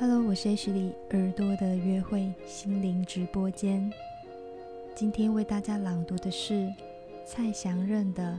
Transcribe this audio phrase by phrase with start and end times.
[0.00, 3.92] Hello，我是 H 里耳朵的约会心灵直播间。
[4.94, 6.72] 今天为大家朗读的是
[7.26, 8.38] 蔡祥任的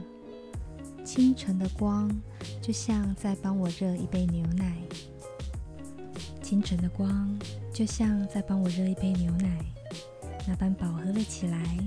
[1.04, 2.10] 《清晨的光》，
[2.60, 4.76] 就像在帮我热一杯牛奶。
[6.42, 7.32] 清晨的光，
[7.72, 9.64] 就像在帮我热一杯牛奶，
[10.48, 11.78] 那般饱和了起来。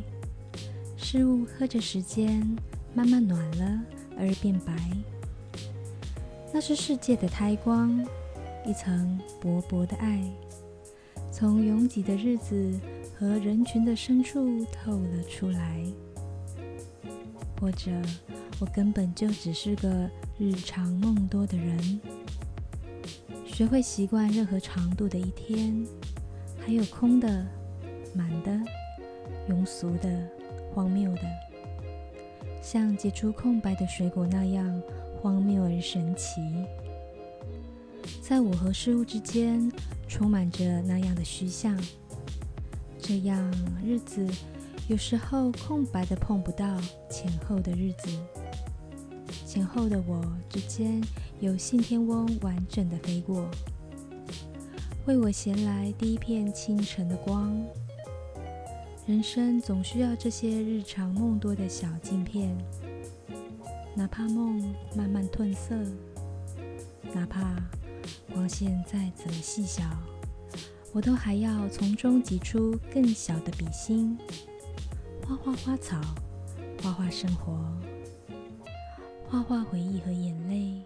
[0.95, 2.41] 事物喝着时间，
[2.93, 3.81] 慢慢暖了，
[4.17, 4.73] 而变白。
[6.53, 8.01] 那是世界的胎光。
[8.65, 10.19] 一层薄薄的爱，
[11.31, 12.79] 从拥挤的日子
[13.17, 15.83] 和人群的深处透了出来。
[17.61, 17.91] 或者，
[18.59, 22.01] 我根本就只是个日常梦多的人。
[23.45, 25.85] 学会习惯任何长度的一天，
[26.59, 27.45] 还有空的、
[28.13, 28.51] 满的、
[29.47, 30.27] 庸俗的、
[30.73, 31.21] 荒谬的，
[32.61, 34.81] 像结出空白的水果那样
[35.21, 36.41] 荒谬而神奇。
[38.21, 39.71] 在我和事物之间，
[40.07, 41.77] 充满着那样的虚像。
[42.99, 44.27] 这样日子，
[44.87, 48.09] 有时候空白的碰不到前后的日子。
[49.45, 51.01] 前后的我之间，
[51.39, 53.47] 有信天翁完整的飞过，
[55.05, 57.55] 为我衔来第一片清晨的光。
[59.05, 62.57] 人生总需要这些日常梦多的小镜片，
[63.95, 65.75] 哪怕梦慢慢褪色，
[67.13, 67.55] 哪怕。
[68.33, 69.83] 光线再怎么细小，
[70.93, 74.17] 我都还要从中挤出更小的笔芯，
[75.27, 75.99] 画画花草，
[76.81, 77.53] 画画生活，
[79.27, 80.83] 画画回忆和眼泪，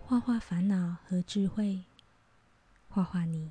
[0.00, 1.80] 画画烦恼和智慧，
[2.88, 3.50] 画画你。